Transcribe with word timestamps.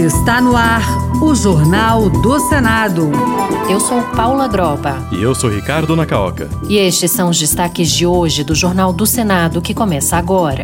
Está 0.00 0.40
no 0.40 0.56
ar 0.56 0.82
o 1.22 1.34
Jornal 1.34 2.08
do 2.08 2.40
Senado. 2.48 3.10
Eu 3.68 3.78
sou 3.78 4.00
Paula 4.00 4.48
Groba. 4.48 4.96
E 5.12 5.22
eu 5.22 5.34
sou 5.34 5.50
Ricardo 5.50 5.94
Nacaoca. 5.94 6.48
E 6.70 6.78
estes 6.78 7.10
são 7.10 7.28
os 7.28 7.38
destaques 7.38 7.90
de 7.90 8.06
hoje 8.06 8.42
do 8.42 8.54
Jornal 8.54 8.94
do 8.94 9.04
Senado 9.04 9.60
que 9.60 9.74
começa 9.74 10.16
agora. 10.16 10.62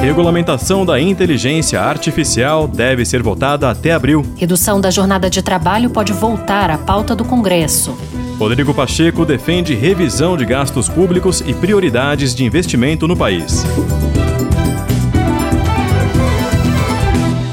Regulamentação 0.00 0.84
da 0.84 1.00
inteligência 1.00 1.80
artificial 1.80 2.66
deve 2.66 3.04
ser 3.04 3.22
votada 3.22 3.70
até 3.70 3.92
abril. 3.92 4.26
Redução 4.36 4.80
da 4.80 4.90
jornada 4.90 5.30
de 5.30 5.40
trabalho 5.40 5.88
pode 5.88 6.12
voltar 6.12 6.68
à 6.68 6.76
pauta 6.76 7.14
do 7.14 7.24
Congresso. 7.24 7.96
Rodrigo 8.40 8.74
Pacheco 8.74 9.24
defende 9.24 9.72
revisão 9.76 10.36
de 10.36 10.44
gastos 10.44 10.88
públicos 10.88 11.44
e 11.46 11.54
prioridades 11.54 12.34
de 12.34 12.44
investimento 12.44 13.06
no 13.06 13.16
país. 13.16 13.64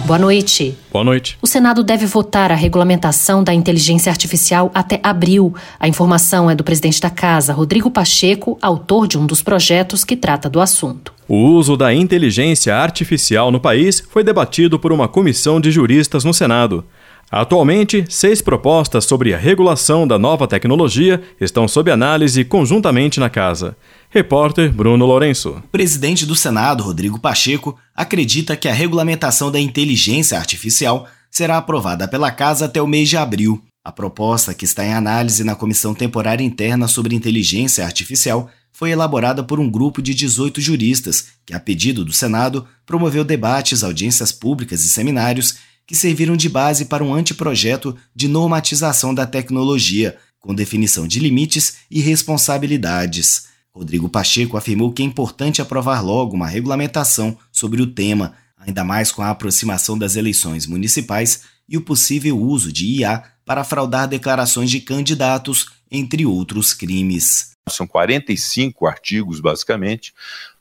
Boa 0.07 0.17
noite. 0.17 0.73
Boa 0.89 1.03
noite. 1.03 1.37
O 1.41 1.45
Senado 1.45 1.83
deve 1.83 2.05
votar 2.05 2.49
a 2.49 2.55
regulamentação 2.55 3.43
da 3.43 3.53
inteligência 3.53 4.09
artificial 4.09 4.71
até 4.73 5.01
abril. 5.03 5.53
A 5.77 5.85
informação 5.85 6.49
é 6.49 6.55
do 6.55 6.63
presidente 6.63 7.01
da 7.01 7.09
Casa, 7.09 7.51
Rodrigo 7.51 7.91
Pacheco, 7.91 8.57
autor 8.61 9.05
de 9.05 9.17
um 9.17 9.25
dos 9.25 9.41
projetos 9.41 10.05
que 10.05 10.15
trata 10.15 10.49
do 10.49 10.61
assunto. 10.61 11.13
O 11.27 11.35
uso 11.35 11.75
da 11.75 11.93
inteligência 11.93 12.73
artificial 12.73 13.51
no 13.51 13.59
país 13.59 14.01
foi 14.09 14.23
debatido 14.23 14.79
por 14.79 14.93
uma 14.93 15.09
comissão 15.09 15.59
de 15.59 15.71
juristas 15.71 16.23
no 16.23 16.33
Senado. 16.33 16.85
Atualmente, 17.29 18.05
seis 18.07 18.41
propostas 18.41 19.03
sobre 19.03 19.33
a 19.33 19.37
regulação 19.37 20.07
da 20.07 20.17
nova 20.17 20.47
tecnologia 20.47 21.21
estão 21.41 21.67
sob 21.67 21.91
análise 21.91 22.45
conjuntamente 22.45 23.19
na 23.19 23.29
Casa. 23.29 23.75
Repórter 24.17 24.73
Bruno 24.73 25.05
Lourenço. 25.05 25.51
O 25.51 25.67
presidente 25.67 26.25
do 26.25 26.35
Senado, 26.35 26.83
Rodrigo 26.83 27.19
Pacheco, 27.19 27.77
acredita 27.93 28.57
que 28.57 28.67
a 28.67 28.73
regulamentação 28.73 29.51
da 29.51 29.59
inteligência 29.59 30.39
artificial 30.39 31.07
será 31.29 31.57
aprovada 31.57 32.07
pela 32.07 32.31
Casa 32.31 32.65
até 32.65 32.81
o 32.81 32.87
mês 32.87 33.09
de 33.09 33.15
abril. 33.15 33.61
A 33.85 33.91
proposta, 33.91 34.55
que 34.55 34.65
está 34.65 34.83
em 34.83 34.91
análise 34.91 35.43
na 35.43 35.53
Comissão 35.53 35.93
Temporária 35.93 36.43
Interna 36.43 36.87
sobre 36.87 37.13
Inteligência 37.13 37.85
Artificial, 37.85 38.49
foi 38.73 38.89
elaborada 38.89 39.43
por 39.43 39.59
um 39.59 39.69
grupo 39.69 40.01
de 40.01 40.15
18 40.15 40.59
juristas, 40.61 41.25
que, 41.45 41.53
a 41.53 41.59
pedido 41.59 42.03
do 42.03 42.11
Senado, 42.11 42.65
promoveu 42.87 43.23
debates, 43.23 43.83
audiências 43.83 44.31
públicas 44.31 44.83
e 44.83 44.89
seminários 44.89 45.57
que 45.85 45.95
serviram 45.95 46.35
de 46.35 46.49
base 46.49 46.85
para 46.85 47.03
um 47.03 47.13
anteprojeto 47.13 47.95
de 48.15 48.27
normatização 48.27 49.13
da 49.13 49.27
tecnologia, 49.27 50.17
com 50.39 50.55
definição 50.55 51.07
de 51.07 51.19
limites 51.19 51.75
e 51.91 52.01
responsabilidades. 52.01 53.55
Rodrigo 53.77 54.09
Pacheco 54.09 54.57
afirmou 54.57 54.91
que 54.91 55.03
é 55.03 55.05
importante 55.05 55.61
aprovar 55.61 56.03
logo 56.03 56.35
uma 56.35 56.47
regulamentação 56.47 57.37
sobre 57.51 57.79
o 57.79 57.87
tema, 57.87 58.33
ainda 58.57 58.83
mais 58.83 59.11
com 59.11 59.21
a 59.21 59.29
aproximação 59.29 59.95
das 59.95 60.15
eleições 60.15 60.65
municipais 60.65 61.43
e 61.69 61.77
o 61.77 61.81
possível 61.81 62.39
uso 62.39 62.73
de 62.73 62.85
IA 62.87 63.23
para 63.45 63.63
fraudar 63.63 64.07
declarações 64.07 64.71
de 64.71 64.81
candidatos, 64.81 65.67
entre 65.91 66.25
outros 66.25 66.73
crimes. 66.73 67.51
São 67.69 67.85
45 67.85 68.87
artigos, 68.87 69.39
basicamente, 69.39 70.13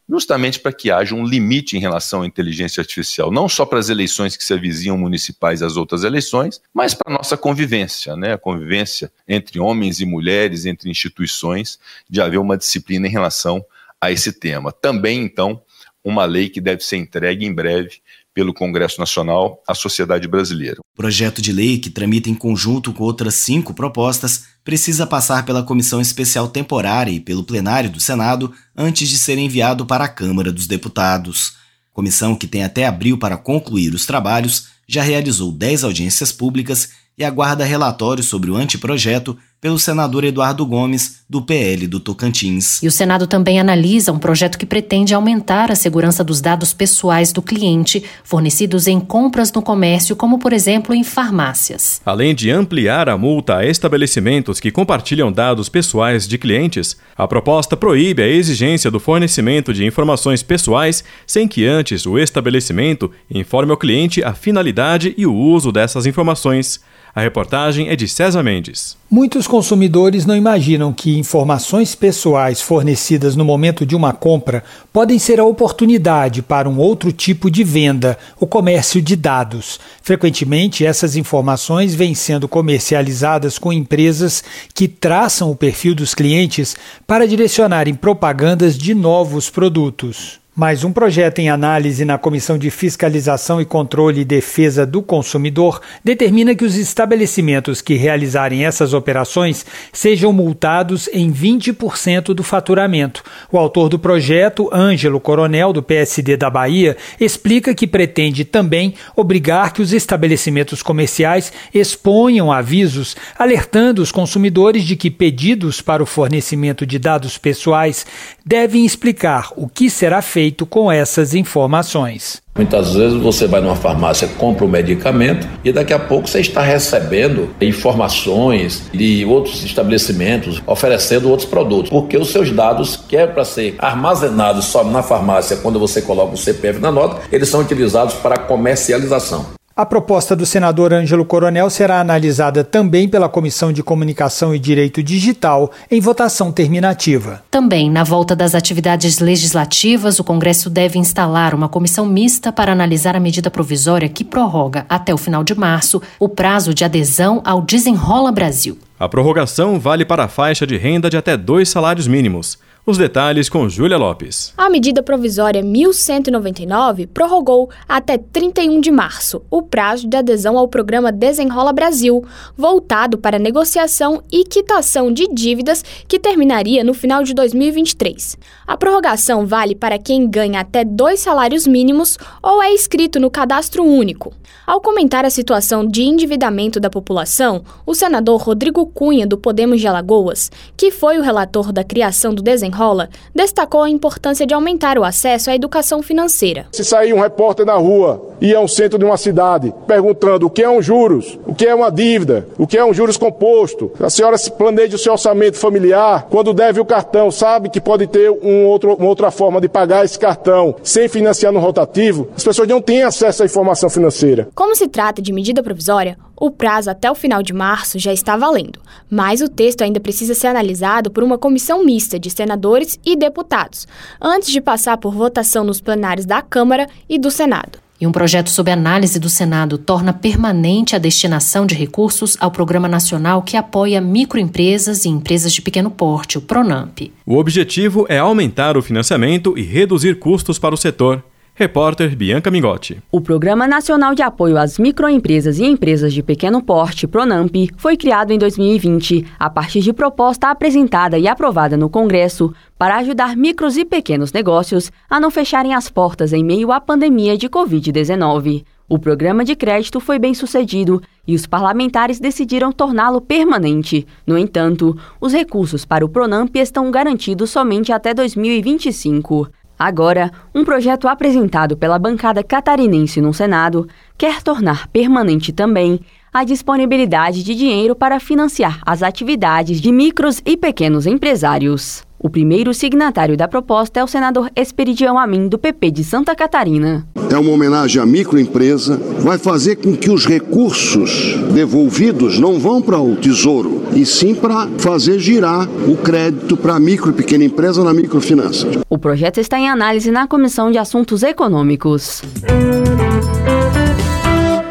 justamente 0.09 0.61
para 0.61 0.73
que 0.73 0.91
haja 0.91 1.15
um 1.15 1.25
limite 1.25 1.77
em 1.77 1.81
relação 1.81 2.23
à 2.23 2.27
inteligência 2.27 2.81
artificial, 2.81 3.31
não 3.31 3.49
só 3.49 3.67
para 3.67 3.79
as 3.79 3.89
eleições 3.89 4.37
que 4.37 4.45
se 4.45 4.55
avizinham 4.55 4.97
municipais 4.97 5.61
e 5.61 5.65
as 5.65 5.77
outras 5.77 6.05
eleições, 6.05 6.61
mas 6.73 6.95
para 6.95 7.13
a 7.13 7.17
nossa 7.17 7.37
convivência, 7.37 8.17
né? 8.17 8.35
a 8.35 8.39
convivência 8.39 9.11
entre 9.27 9.59
homens 9.59 10.01
e 10.01 10.07
mulheres, 10.07 10.67
entre 10.67 10.91
instituições, 10.91 11.79
de 12.09 12.21
haver 12.21 12.39
uma 12.39 12.57
disciplina 12.57 13.07
em 13.07 13.11
relação 13.11 13.65
a 14.01 14.13
esse 14.13 14.33
tema. 14.33 14.71
Também, 14.71 15.23
então, 15.23 15.61
uma 16.05 16.25
lei 16.25 16.49
que 16.49 16.61
deve 16.61 16.85
ser 16.85 16.99
entregue 16.99 17.45
em 17.45 17.53
breve 17.53 18.01
pelo 18.37 18.53
Congresso 18.53 19.01
Nacional 19.01 19.63
à 19.67 19.75
sociedade 19.75 20.29
brasileira. 20.29 20.77
O 20.93 20.97
projeto 20.97 21.41
de 21.41 21.51
lei, 21.53 21.79
que 21.79 21.89
tramita 21.89 22.29
em 22.29 22.35
conjunto 22.35 22.93
com 22.93 23.03
outras 23.03 23.35
cinco 23.37 23.73
propostas, 23.73 24.45
precisa 24.63 25.07
passar 25.07 25.47
pela 25.47 25.63
Comissão 25.63 26.03
Especial 26.03 26.47
Temporária 26.47 27.11
e 27.11 27.19
pelo 27.19 27.43
plenário 27.43 27.89
do 27.89 27.99
Senado 27.99 28.53
antes 28.77 29.09
de 29.09 29.19
ser 29.19 29.39
enviado 29.39 29.87
para 29.87 30.05
a 30.05 30.09
Câmara 30.09 30.53
dos 30.53 30.67
Deputados. 30.67 31.55
Comissão 31.95 32.37
que 32.37 32.47
tem 32.47 32.63
até 32.63 32.85
abril 32.85 33.17
para 33.17 33.39
concluir 33.39 33.95
os 33.95 34.05
trabalhos, 34.05 34.67
já 34.87 35.03
realizou 35.03 35.51
10 35.51 35.85
audiências 35.85 36.31
públicas 36.31 36.91
e 37.19 37.25
aguarda 37.25 37.65
relatório 37.65 38.23
sobre 38.23 38.51
o 38.51 38.57
anteprojeto 38.57 39.37
pelo 39.59 39.79
senador 39.79 40.23
Eduardo 40.23 40.67
Gomes, 40.67 41.23
do 41.29 41.41
PL 41.41 41.87
do 41.87 41.99
Tocantins. 41.99 42.81
E 42.83 42.87
o 42.87 42.91
Senado 42.93 43.27
também 43.27 43.59
analisa 43.59 44.13
um 44.13 44.19
projeto 44.19 44.59
que 44.59 44.67
pretende 44.67 45.15
aumentar 45.15 45.73
a 45.73 45.75
segurança 45.75 46.23
dos 46.23 46.43
dados 46.43 46.75
pessoais 46.75 47.33
do 47.33 47.41
cliente 47.41 48.05
fornecidos 48.23 48.87
em 48.87 49.01
compras 49.01 49.51
no 49.51 49.63
comércio, 49.63 50.15
como 50.15 50.39
por 50.39 50.53
exemplo 50.53 50.95
em 50.95 51.03
farmácias. 51.03 52.03
Além 52.05 52.35
de 52.35 52.51
ampliar 52.51 53.09
a 53.09 53.17
multa 53.17 53.57
a 53.57 53.67
estabelecimentos 53.67 54.61
que 54.61 54.71
compartilham 54.71 55.33
dados 55.33 55.71
pessoais 55.71 56.29
de 56.29 56.37
clientes, 56.37 56.97
a 57.17 57.27
proposta 57.27 57.77
proíbe 57.77 58.23
a 58.23 58.29
exigência 58.29 58.91
do 58.91 59.01
fornecimento 59.01 59.73
de 59.73 59.87
informações 59.87 60.43
pessoais 60.43 61.03
sem 61.27 61.49
que 61.49 61.67
antes 61.67 62.05
o 62.05 62.19
estabelecimento 62.19 63.11
informe 63.29 63.73
ao 63.73 63.79
cliente 63.79 64.23
a 64.23 64.35
finalidade 64.35 65.15
e 65.17 65.27
o 65.27 65.35
uso 65.35 65.73
dessas 65.73 66.05
informações. 66.05 66.79
A 67.17 67.23
reportagem 67.23 67.89
é 67.89 67.97
de 67.97 68.07
César 68.07 68.43
Mendes. 68.43 68.95
Muitos 69.11 69.47
consumidores 69.47 70.27
não 70.27 70.37
imaginam 70.37 70.93
que 70.93 71.19
informações 71.19 71.95
pessoais 71.95 72.61
fornecidas 72.61 73.35
no 73.35 73.43
momento 73.43 73.87
de 73.87 73.97
uma 73.97 74.13
compra 74.13 74.63
podem 74.93 75.19
ser 75.19 75.41
a 75.41 75.45
oportunidade 75.47 76.43
para 76.43 76.69
um 76.69 76.77
outro 76.77 77.11
tipo 77.11 77.51
de 77.51 77.65
venda, 77.65 78.19
o 78.39 78.47
comércio 78.47 79.01
de 79.01 79.17
dados. 79.17 79.81
Frequentemente, 80.03 80.85
essas 80.85 81.17
informações 81.17 81.95
vêm 81.95 82.15
sendo 82.15 82.47
comercializadas 82.47 83.59
com 83.59 83.73
empresas 83.73 84.45
que 84.75 84.87
traçam 84.87 85.51
o 85.51 85.57
perfil 85.57 85.95
dos 85.95 86.15
clientes 86.15 86.77
para 87.07 87.27
direcionarem 87.27 87.95
propagandas 87.95 88.77
de 88.77 88.93
novos 88.93 89.49
produtos. 89.49 90.39
Mais 90.59 90.85
um 90.85 90.91
projeto 90.91 91.39
em 91.39 91.51
análise 91.51 92.03
na 92.03 92.17
Comissão 92.17 92.57
de 92.57 92.71
Fiscalização 92.71 93.61
e 93.61 93.67
Controle 93.67 94.23
e 94.23 94.25
Defesa 94.25 94.87
do 94.87 95.03
Consumidor 95.03 95.83
determina 96.03 96.55
que 96.55 96.65
os 96.65 96.77
estabelecimentos 96.77 97.83
que 97.83 97.93
realizarem 97.93 98.65
essas 98.65 98.95
operações 98.95 99.67
sejam 99.93 100.33
multados 100.33 101.11
em 101.13 101.31
20% 101.31 102.33
do 102.33 102.43
faturamento. 102.43 103.23
O 103.53 103.59
autor 103.59 103.91
do 103.91 103.99
projeto, 103.99 104.71
Ângelo 104.73 105.21
Coronel, 105.21 105.75
do 105.75 105.83
PSD 105.83 106.39
da 106.39 106.49
Bahia, 106.49 106.97
explica 107.21 107.75
que 107.75 107.87
pretende 107.87 108.43
também 108.43 108.95
obrigar 109.15 109.75
que 109.75 109.83
os 109.83 109.93
estabelecimentos 109.93 110.83
comerciais 110.83 111.53
exponham 111.75 112.51
avisos 112.51 113.15
alertando 113.39 114.01
os 114.01 114.11
consumidores 114.11 114.85
de 114.85 114.97
que 114.97 115.11
pedidos 115.11 115.83
para 115.83 116.03
o 116.03 116.07
fornecimento 116.07 116.87
de 116.87 116.99
dados 116.99 117.37
pessoais 117.37 118.07
devem 118.43 118.87
explicar 118.87 119.51
o 119.55 119.69
que 119.69 119.91
será 119.91 120.23
feito 120.23 120.46
feito 120.47 120.65
com 120.65 120.93
essas 120.93 121.35
informações. 121.35 122.41
Muitas 122.55 122.95
vezes 122.95 123.21
você 123.21 123.49
vai 123.49 123.61
numa 123.61 123.75
farmácia, 123.75 124.29
compra 124.39 124.65
um 124.65 124.69
medicamento 124.69 125.47
e 125.65 125.73
daqui 125.73 125.93
a 125.93 125.99
pouco 125.99 126.29
você 126.29 126.41
está 126.41 126.63
recebendo 126.63 127.51
informações 127.61 128.89
de 128.93 129.25
outros 129.25 129.65
estabelecimentos 129.65 130.63
oferecendo 130.65 131.29
outros 131.29 131.49
produtos, 131.49 131.91
porque 131.91 132.17
os 132.17 132.31
seus 132.31 132.53
dados, 132.53 132.97
que 132.97 133.17
é 133.17 133.27
para 133.27 133.45
ser 133.45 133.75
armazenados 133.79 134.67
só 134.67 134.85
na 134.85 135.03
farmácia 135.03 135.57
quando 135.57 135.81
você 135.81 136.01
coloca 136.01 136.35
o 136.35 136.39
CPF 136.39 136.79
na 136.79 136.93
nota, 136.93 137.23
eles 137.33 137.49
são 137.49 137.61
utilizados 137.61 138.15
para 138.15 138.39
comercialização. 138.39 139.56
A 139.79 139.85
proposta 139.85 140.35
do 140.35 140.47
senador 140.47 140.95
Ângelo 140.95 141.23
Coronel 141.23 141.69
será 141.69 142.01
analisada 142.01 142.65
também 142.65 143.07
pela 143.07 143.29
Comissão 143.29 143.71
de 143.71 143.83
Comunicação 143.83 144.55
e 144.55 144.59
Direito 144.59 145.03
Digital 145.03 145.71
em 145.91 146.01
votação 146.01 146.51
terminativa. 146.51 147.43
Também, 147.51 147.91
na 147.91 148.03
volta 148.03 148.35
das 148.35 148.55
atividades 148.55 149.19
legislativas, 149.19 150.19
o 150.19 150.25
Congresso 150.25 150.71
deve 150.71 150.99
instalar 150.99 151.55
uma 151.55 151.69
comissão 151.69 152.07
mista 152.07 152.51
para 152.51 152.73
analisar 152.73 153.15
a 153.15 153.21
medida 153.21 153.51
provisória 153.51 154.09
que 154.09 154.25
prorroga, 154.25 154.87
até 154.89 155.13
o 155.13 155.19
final 155.19 155.45
de 155.45 155.55
março, 155.55 156.01
o 156.19 156.27
prazo 156.27 156.73
de 156.73 156.83
adesão 156.83 157.43
ao 157.45 157.61
Desenrola 157.61 158.33
Brasil. 158.33 158.79
A 158.99 159.07
prorrogação 159.11 159.79
vale 159.79 160.07
para 160.07 160.25
a 160.25 160.29
faixa 160.29 160.67
de 160.67 160.79
renda 160.79 161.11
de 161.11 161.19
até 161.19 161.37
dois 161.37 161.69
salários 161.69 162.07
mínimos. 162.07 162.59
Os 162.89 162.97
detalhes 162.97 163.49
com 163.49 163.69
Júlia 163.69 163.97
Lopes. 163.97 164.55
A 164.57 164.71
medida 164.71 165.03
provisória 165.03 165.61
1199 165.61 167.09
prorrogou 167.09 167.69
até 167.89 168.17
31 168.17 168.81
de 168.81 168.93
março 168.93 169.43
o 169.51 169.61
prazo 169.61 170.07
de 170.07 170.17
adesão 170.17 170.57
ao 170.57 170.69
programa 170.69 171.11
Desenrola 171.11 171.73
Brasil, 171.73 172.25
voltado 172.57 173.19
para 173.19 173.41
negociação 173.41 174.23
e 174.31 174.45
quitação 174.45 175.13
de 175.13 175.27
dívidas 175.27 175.85
que 176.07 176.21
terminaria 176.21 176.85
no 176.85 176.95
final 176.95 177.25
de 177.25 177.35
2023. 177.35 178.39
A 178.65 178.77
prorrogação 178.77 179.45
vale 179.45 179.75
para 179.75 179.99
quem 179.99 180.31
ganha 180.31 180.61
até 180.61 180.85
dois 180.85 181.19
salários 181.19 181.67
mínimos 181.67 182.17
ou 182.41 182.63
é 182.63 182.73
inscrito 182.73 183.19
no 183.19 183.33
cadastro 183.33 183.83
único. 183.83 184.33
Ao 184.65 184.81
comentar 184.81 185.25
a 185.25 185.31
situação 185.31 185.85
de 185.85 186.03
endividamento 186.03 186.79
da 186.79 186.91
população, 186.91 187.65
o 187.85 187.95
senador 187.95 188.41
Rodrigo 188.41 188.87
Cunha, 188.87 189.27
do 189.27 189.37
Podemos 189.37 189.81
de 189.81 189.89
Alagoas, 189.89 190.51
que 190.77 190.93
foi 190.93 191.19
o 191.19 191.23
relator 191.23 191.73
da 191.73 191.83
criação 191.83 192.33
do 192.33 192.43
Desenrola 192.43 192.76
Desenrola 192.77 193.09
destacou 193.35 193.83
a 193.83 193.91
importância 193.91 194.47
de 194.47 194.53
aumentar 194.53 194.99
o 194.99 195.05
acesso 195.05 195.51
à 195.51 195.55
educação 195.55 196.03
financeira. 196.03 196.67
Se 196.73 196.85
sair 196.85 197.15
um 197.15 197.21
repórter 197.21 197.65
na 197.65 197.75
rua 197.75 198.35
e 198.39 198.55
ao 198.55 198.69
centro 198.69 198.99
de 198.99 199.05
uma 199.05 199.17
cidade 199.17 199.73
perguntando 199.87 200.47
o 200.47 200.51
que 200.51 200.63
é 200.63 200.69
um 200.69 200.83
juros, 200.83 201.39
o 201.47 201.55
que 201.55 201.67
é 201.67 201.75
uma 201.75 201.91
dívida, 201.91 202.47
o 202.59 202.67
que 202.67 202.77
é 202.77 202.85
um 202.85 202.93
juros 202.93 203.17
composto, 203.17 203.91
a 203.99 204.11
senhora 204.11 204.37
se 204.37 204.51
planeja 204.51 204.97
o 204.97 204.99
seu 204.99 205.13
orçamento 205.13 205.57
familiar, 205.57 206.27
quando 206.31 206.53
deve 206.53 206.79
o 206.79 206.85
cartão, 206.85 207.31
sabe 207.31 207.71
que 207.71 207.81
pode 207.81 208.07
ter 208.07 208.31
um 208.31 208.67
outro, 208.67 208.95
uma 208.95 209.09
outra 209.09 209.31
forma 209.31 209.61
de 209.61 209.69
pagar 209.69 210.05
esse 210.05 210.19
cartão 210.19 210.77
sem 210.83 211.09
financiar 211.09 211.53
no 211.53 211.61
rotativo, 211.61 212.29
as 212.37 212.45
pessoas 212.45 212.69
não 212.69 212.83
têm 212.83 213.03
acesso 213.03 213.43
à 213.43 213.47
informação 213.47 213.89
financeira. 213.89 214.49
Como 214.55 214.77
se 214.77 214.87
trata 214.87 215.23
de 215.23 215.33
medida 215.33 215.63
provisória, 215.63 216.19
o 216.39 216.51
prazo 216.51 216.91
até 216.91 217.11
o 217.11 217.15
final 217.15 217.43
de 217.43 217.53
março 217.53 217.99
já 217.99 218.13
está 218.13 218.37
valendo, 218.37 218.79
mas 219.11 219.41
o 219.41 219.49
texto 219.49 219.83
ainda 219.83 220.01
precisa 220.01 220.35
ser 220.35 220.49
analisado 220.49 221.11
por 221.11 221.23
uma 221.23 221.39
comissão 221.39 221.85
mista 221.85 222.19
de 222.19 222.31
senadores 222.31 222.99
e 223.05 223.17
deputados, 223.17 223.87
antes 224.21 224.51
de 224.51 224.61
passar 224.61 224.99
por 224.99 225.15
votação 225.15 225.65
nos 225.65 225.81
plenários 225.81 226.27
da 226.27 226.43
Câmara 226.43 226.87
e 227.09 227.19
do 227.19 227.31
Senado. 227.31 227.79
E 227.99 228.07
um 228.07 228.13
projeto 228.13 228.51
sob 228.51 228.71
análise 228.71 229.19
do 229.19 229.31
Senado 229.31 229.79
torna 229.79 230.13
permanente 230.13 230.95
a 230.95 230.99
destinação 230.99 231.65
de 231.65 231.75
recursos 231.75 232.37
ao 232.39 232.51
Programa 232.51 232.87
Nacional 232.87 233.41
que 233.41 233.57
apoia 233.57 234.03
microempresas 234.03 235.07
e 235.07 235.09
empresas 235.09 235.51
de 235.55 235.63
pequeno 235.63 235.91
porte, 235.91 236.37
o 236.37 236.43
PRONAMP. 236.43 237.11
O 237.25 237.39
objetivo 237.39 238.05
é 238.11 238.19
aumentar 238.19 238.77
o 238.77 238.83
financiamento 238.83 239.57
e 239.57 239.63
reduzir 239.63 240.19
custos 240.19 240.59
para 240.59 240.75
o 240.75 240.79
setor. 240.79 241.25
Repórter 241.59 242.15
Bianca 242.15 242.51
Mingotti. 242.51 243.03
O 243.11 243.19
Programa 243.19 243.67
Nacional 243.67 244.15
de 244.15 244.21
Apoio 244.21 244.59
às 244.59 244.79
Microempresas 244.79 245.59
e 245.59 245.65
Empresas 245.65 246.13
de 246.13 246.23
Pequeno 246.23 246.63
Porte, 246.63 247.07
PRONAMP, 247.07 247.71
foi 247.79 247.97
criado 247.97 248.31
em 248.31 248.37
2020, 248.37 249.25
a 249.39 249.49
partir 249.49 249.81
de 249.81 249.91
proposta 249.91 250.51
apresentada 250.51 251.19
e 251.19 251.27
aprovada 251.27 251.75
no 251.75 251.89
Congresso 251.89 252.53
para 252.79 252.99
ajudar 252.99 253.35
micros 253.35 253.79
e 253.79 253.87
pequenos 253.87 254.35
negócios 254.35 254.93
a 255.09 255.19
não 255.19 255.31
fecharem 255.31 255.73
as 255.73 255.89
portas 255.89 256.35
em 256.35 256.45
meio 256.45 256.71
à 256.71 256.79
pandemia 256.79 257.39
de 257.39 257.49
Covid-19. 257.49 258.63
O 258.87 258.99
programa 258.99 259.43
de 259.43 259.57
crédito 259.57 259.99
foi 259.99 260.19
bem 260.19 260.35
sucedido 260.35 261.01
e 261.27 261.35
os 261.35 261.47
parlamentares 261.47 262.21
decidiram 262.21 262.71
torná-lo 262.71 263.19
permanente. 263.19 264.07
No 264.27 264.37
entanto, 264.37 264.95
os 265.19 265.33
recursos 265.33 265.87
para 265.87 266.05
o 266.05 266.09
Pronamp 266.11 266.55
estão 266.55 266.91
garantidos 266.91 267.49
somente 267.49 267.93
até 267.93 268.13
2025. 268.13 269.49
Agora, 269.79 270.31
um 270.55 270.65
projeto 270.65 271.07
apresentado 271.07 271.77
pela 271.77 271.99
bancada 271.99 272.43
catarinense 272.43 273.21
no 273.21 273.35
Senado 273.35 273.87
quer 274.17 274.43
tornar 274.43 274.89
permanente 274.89 275.53
também 275.53 276.01
a 276.33 276.45
disponibilidade 276.45 277.43
de 277.43 277.55
dinheiro 277.55 277.95
para 277.95 278.21
financiar 278.21 278.81
as 278.85 279.03
atividades 279.03 279.81
de 279.81 279.93
micros 279.93 280.41
e 280.45 280.57
pequenos 280.57 281.07
empresários. 281.07 282.05
O 282.19 282.31
primeiro 282.31 282.73
signatário 282.73 283.37
da 283.37 283.47
proposta 283.47 284.01
é 284.01 284.05
o 284.05 284.09
senador 284.09 284.51
Esperidião 284.57 285.19
Amin, 285.19 285.49
do 285.49 285.59
PP 285.59 285.91
de 285.91 286.05
Santa 286.05 286.35
Catarina. 286.35 287.07
É 287.31 287.37
uma 287.37 287.51
homenagem 287.51 288.01
à 288.01 288.07
microempresa, 288.07 289.01
vai 289.21 289.37
fazer 289.37 289.77
com 289.77 289.97
que 289.97 290.11
os 290.11 290.27
recursos 290.27 291.35
devolvidos 291.53 292.39
não 292.39 292.59
vão 292.59 292.81
para 292.81 293.01
o 293.01 293.17
tesouro, 293.17 293.83
e 293.95 294.07
sim 294.07 294.35
para 294.35 294.69
fazer 294.79 295.19
girar 295.19 295.69
o 295.89 295.97
crédito 295.97 296.57
para 296.57 296.77
a 296.77 296.81
micro 296.81 297.11
e 297.11 297.13
pequena 297.13 297.45
empresa 297.45 297.83
na 297.83 297.93
microfinança. 297.93 298.69
O 298.89 298.97
projeto 298.97 299.39
está 299.39 299.59
em 299.59 299.69
análise 299.69 300.11
na 300.11 300.27
Comissão 300.27 300.71
de 300.71 300.79
Assuntos 300.79 301.23
Econômicos. 301.23 302.23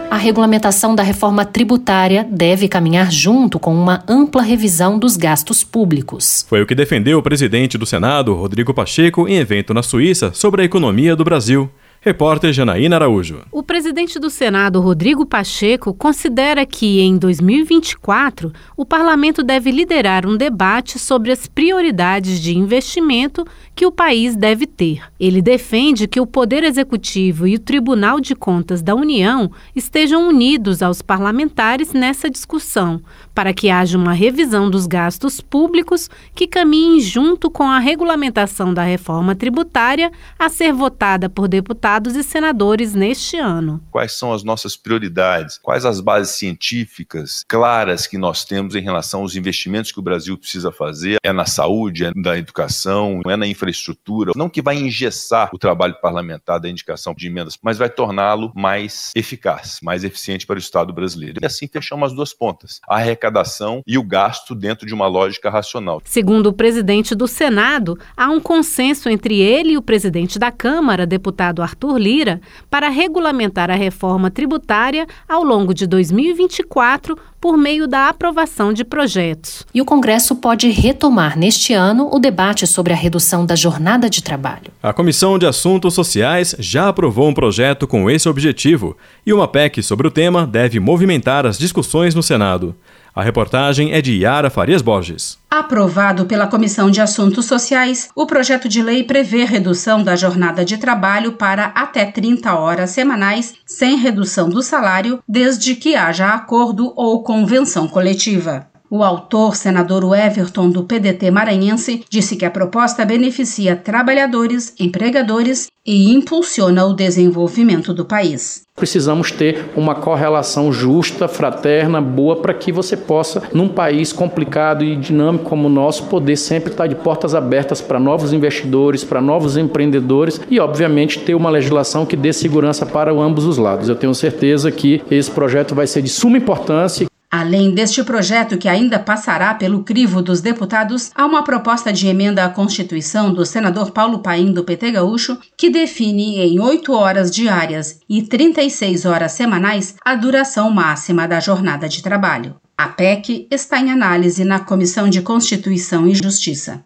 A 0.09 0.17
regulamentação 0.17 0.95
da 0.95 1.03
reforma 1.03 1.43
tributária 1.43 2.25
deve 2.31 2.69
caminhar 2.69 3.11
junto 3.11 3.59
com 3.59 3.75
uma 3.75 4.01
ampla 4.07 4.41
revisão 4.41 4.97
dos 4.97 5.17
gastos 5.17 5.61
públicos. 5.61 6.45
Foi 6.47 6.61
o 6.61 6.65
que 6.65 6.73
defendeu 6.73 7.19
o 7.19 7.21
presidente 7.21 7.77
do 7.77 7.85
Senado, 7.85 8.33
Rodrigo 8.33 8.73
Pacheco, 8.73 9.27
em 9.27 9.35
evento 9.35 9.73
na 9.73 9.83
Suíça 9.83 10.31
sobre 10.33 10.61
a 10.61 10.65
economia 10.65 11.17
do 11.17 11.25
Brasil. 11.25 11.69
Repórter 12.05 12.53
Janaína 12.53 12.97
Araújo. 12.97 13.39
O 13.51 13.63
presidente 13.63 14.19
do 14.19 14.29
Senado, 14.29 14.79
Rodrigo 14.79 15.25
Pacheco, 15.25 15.91
considera 15.91 16.63
que 16.63 16.99
em 16.99 17.17
2024 17.17 18.53
o 18.77 18.85
parlamento 18.85 19.41
deve 19.41 19.71
liderar 19.71 20.27
um 20.27 20.37
debate 20.37 20.99
sobre 20.99 21.31
as 21.31 21.47
prioridades 21.47 22.39
de 22.39 22.55
investimento 22.55 23.43
que 23.73 23.87
o 23.87 23.91
país 23.91 24.35
deve 24.35 24.67
ter. 24.67 25.01
Ele 25.19 25.41
defende 25.41 26.07
que 26.07 26.21
o 26.21 26.27
Poder 26.27 26.63
Executivo 26.63 27.47
e 27.47 27.55
o 27.55 27.59
Tribunal 27.59 28.19
de 28.19 28.35
Contas 28.35 28.83
da 28.83 28.93
União 28.93 29.51
estejam 29.75 30.29
unidos 30.29 30.83
aos 30.83 31.01
parlamentares 31.01 31.91
nessa 31.91 32.29
discussão, 32.29 33.01
para 33.33 33.51
que 33.51 33.71
haja 33.71 33.97
uma 33.97 34.13
revisão 34.13 34.69
dos 34.69 34.85
gastos 34.85 35.41
públicos 35.41 36.07
que 36.35 36.45
caminhe 36.45 37.01
junto 37.01 37.49
com 37.49 37.63
a 37.63 37.79
regulamentação 37.79 38.75
da 38.75 38.83
reforma 38.83 39.33
tributária 39.33 40.11
a 40.37 40.49
ser 40.49 40.71
votada 40.71 41.27
por 41.27 41.47
deputados 41.47 41.94
deputados 41.95 42.15
e 42.15 42.23
senadores 42.23 42.93
neste 42.93 43.37
ano. 43.37 43.81
Quais 43.89 44.11
são 44.11 44.33
as 44.33 44.43
nossas 44.43 44.75
prioridades? 44.75 45.57
Quais 45.61 45.85
as 45.85 46.01
bases 46.01 46.35
científicas 46.35 47.45
claras 47.47 48.05
que 48.05 48.17
nós 48.17 48.43
temos 48.43 48.75
em 48.75 48.81
relação 48.81 49.21
aos 49.21 49.35
investimentos 49.35 49.91
que 49.91 49.99
o 49.99 50.03
Brasil 50.03 50.37
precisa 50.37 50.71
fazer? 50.71 51.17
É 51.23 51.31
na 51.31 51.45
saúde, 51.45 52.05
é 52.05 52.11
na 52.13 52.37
educação, 52.37 53.21
é 53.25 53.37
na 53.37 53.47
infraestrutura. 53.47 54.33
Não 54.35 54.49
que 54.49 54.61
vai 54.61 54.75
engessar 54.75 55.49
o 55.53 55.57
trabalho 55.57 55.95
parlamentar 56.01 56.59
da 56.59 56.69
indicação 56.69 57.13
de 57.15 57.27
emendas, 57.27 57.57
mas 57.61 57.77
vai 57.77 57.89
torná-lo 57.89 58.51
mais 58.53 59.11
eficaz, 59.15 59.79
mais 59.81 60.03
eficiente 60.03 60.45
para 60.45 60.55
o 60.55 60.59
Estado 60.59 60.91
brasileiro. 60.91 61.39
E 61.41 61.45
assim 61.45 61.67
fechamos 61.67 62.11
as 62.11 62.15
duas 62.15 62.33
pontas: 62.33 62.81
a 62.89 62.95
arrecadação 62.95 63.81
e 63.87 63.97
o 63.97 64.03
gasto 64.03 64.53
dentro 64.53 64.85
de 64.85 64.93
uma 64.93 65.07
lógica 65.07 65.49
racional. 65.49 66.01
Segundo 66.03 66.47
o 66.47 66.53
presidente 66.53 67.15
do 67.15 67.27
Senado, 67.27 67.97
há 68.17 68.29
um 68.29 68.41
consenso 68.41 69.07
entre 69.07 69.39
ele 69.39 69.73
e 69.73 69.77
o 69.77 69.81
presidente 69.81 70.37
da 70.37 70.51
Câmara, 70.51 71.05
deputado 71.05 71.61
Arthur 71.61 71.84
Arthur 71.85 71.97
Lira 71.97 72.41
para 72.69 72.89
regulamentar 72.89 73.69
a 73.69 73.75
reforma 73.75 74.31
tributária 74.31 75.05
ao 75.29 75.43
longo 75.43 75.73
de 75.73 75.85
2024 75.85 77.17
por 77.39 77.57
meio 77.57 77.87
da 77.87 78.09
aprovação 78.09 78.73
de 78.73 78.83
projetos. 78.83 79.65
E 79.73 79.81
o 79.81 79.85
Congresso 79.85 80.35
pode 80.35 80.69
retomar 80.69 81.37
neste 81.37 81.73
ano 81.73 82.09
o 82.11 82.17
debate 82.17 82.65
sobre 82.65 82.91
a 82.91 82.95
redução 82.95 83.45
da 83.45 83.55
jornada 83.55 84.09
de 84.09 84.23
trabalho. 84.23 84.71
A 84.81 84.93
Comissão 84.93 85.37
de 85.37 85.45
Assuntos 85.45 85.93
Sociais 85.93 86.55
já 86.57 86.89
aprovou 86.89 87.29
um 87.29 87.33
projeto 87.33 87.87
com 87.87 88.09
esse 88.09 88.27
objetivo 88.27 88.97
e 89.25 89.31
uma 89.31 89.47
PEC 89.47 89.83
sobre 89.83 90.07
o 90.07 90.11
tema 90.11 90.47
deve 90.47 90.79
movimentar 90.79 91.45
as 91.45 91.57
discussões 91.57 92.15
no 92.15 92.23
Senado. 92.23 92.75
A 93.15 93.23
reportagem 93.23 93.93
é 93.93 94.01
de 94.01 94.11
Yara 94.11 94.49
Farias 94.49 94.81
Borges. 94.81 95.37
Aprovado 95.49 96.25
pela 96.25 96.47
Comissão 96.47 96.91
de 96.91 96.99
Assuntos 96.99 97.45
Sociais, 97.45 98.09
o 98.13 98.25
projeto 98.25 98.67
de 98.67 98.83
lei 98.83 99.05
prevê 99.05 99.45
redução 99.45 100.03
da 100.03 100.17
jornada 100.17 100.65
de 100.65 100.77
trabalho 100.77 101.31
para 101.31 101.67
até 101.67 102.03
30 102.03 102.53
horas 102.53 102.89
semanais, 102.89 103.53
sem 103.65 103.95
redução 103.95 104.49
do 104.49 104.61
salário, 104.61 105.23
desde 105.25 105.75
que 105.75 105.95
haja 105.95 106.27
acordo 106.33 106.91
ou 106.93 107.23
convenção 107.23 107.87
coletiva. 107.87 108.67
O 108.95 109.03
autor, 109.03 109.57
senador 109.57 110.05
Everton, 110.17 110.69
do 110.69 110.85
PDT 110.85 111.29
maranhense, 111.29 112.05
disse 112.09 112.37
que 112.37 112.45
a 112.45 112.49
proposta 112.49 113.03
beneficia 113.03 113.75
trabalhadores, 113.75 114.73
empregadores 114.79 115.67
e 115.85 116.13
impulsiona 116.13 116.85
o 116.85 116.93
desenvolvimento 116.93 117.93
do 117.93 118.05
país. 118.05 118.61
Precisamos 118.73 119.31
ter 119.31 119.69
uma 119.75 119.95
correlação 119.95 120.71
justa, 120.71 121.27
fraterna, 121.27 121.99
boa, 121.99 122.37
para 122.37 122.53
que 122.53 122.71
você 122.71 122.95
possa, 122.95 123.43
num 123.53 123.67
país 123.67 124.13
complicado 124.13 124.81
e 124.81 124.95
dinâmico 124.95 125.43
como 125.43 125.67
o 125.67 125.71
nosso, 125.71 126.05
poder 126.05 126.37
sempre 126.37 126.71
estar 126.71 126.87
de 126.87 126.95
portas 126.95 127.35
abertas 127.35 127.81
para 127.81 127.99
novos 127.99 128.31
investidores, 128.31 129.03
para 129.03 129.19
novos 129.19 129.57
empreendedores 129.57 130.39
e, 130.49 130.57
obviamente, 130.57 131.19
ter 131.19 131.35
uma 131.35 131.49
legislação 131.49 132.05
que 132.05 132.15
dê 132.15 132.31
segurança 132.31 132.85
para 132.85 133.11
ambos 133.11 133.43
os 133.45 133.57
lados. 133.57 133.89
Eu 133.89 133.95
tenho 133.95 134.15
certeza 134.15 134.71
que 134.71 135.03
esse 135.11 135.29
projeto 135.29 135.75
vai 135.75 135.85
ser 135.85 136.01
de 136.01 136.09
suma 136.09 136.37
importância. 136.37 137.07
Além 137.37 137.71
deste 137.71 138.01
projeto, 138.01 138.57
que 138.57 138.69
ainda 138.69 138.97
passará 138.97 139.53
pelo 139.53 139.83
crivo 139.83 140.21
dos 140.21 140.39
deputados, 140.39 141.11
há 141.13 141.25
uma 141.25 141.43
proposta 141.43 141.91
de 141.91 142.07
emenda 142.07 142.45
à 142.45 142.49
Constituição 142.49 143.33
do 143.33 143.45
senador 143.45 143.91
Paulo 143.91 144.19
Paim, 144.19 144.53
do 144.53 144.63
PT 144.63 144.91
Gaúcho, 144.91 145.37
que 145.57 145.69
define 145.69 146.39
em 146.39 146.61
8 146.61 146.93
horas 146.93 147.29
diárias 147.29 147.99
e 148.07 148.21
36 148.21 149.03
horas 149.03 149.33
semanais 149.33 149.97
a 150.05 150.15
duração 150.15 150.71
máxima 150.71 151.27
da 151.27 151.41
jornada 151.41 151.89
de 151.89 152.01
trabalho. 152.01 152.55
A 152.77 152.87
PEC 152.87 153.49
está 153.51 153.81
em 153.81 153.91
análise 153.91 154.45
na 154.45 154.61
Comissão 154.61 155.09
de 155.09 155.21
Constituição 155.21 156.07
e 156.07 156.15
Justiça. 156.15 156.84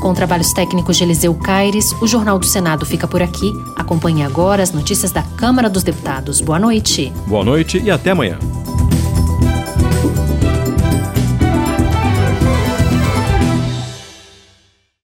Com 0.00 0.14
trabalhos 0.14 0.52
técnicos 0.54 0.96
de 0.96 1.04
Eliseu 1.04 1.34
Caires, 1.34 1.92
o 2.00 2.06
Jornal 2.06 2.38
do 2.38 2.46
Senado 2.46 2.86
fica 2.86 3.06
por 3.06 3.22
aqui. 3.22 3.52
Acompanhe 3.76 4.22
agora 4.22 4.62
as 4.62 4.72
notícias 4.72 5.12
da 5.12 5.22
Câmara 5.22 5.68
dos 5.68 5.82
Deputados. 5.82 6.40
Boa 6.40 6.58
noite. 6.58 7.12
Boa 7.26 7.44
noite 7.44 7.78
e 7.78 7.90
até 7.90 8.10
amanhã. 8.10 8.38